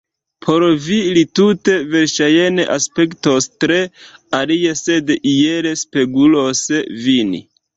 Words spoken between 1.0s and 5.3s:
li tute verŝajne aspektos tre alie, sed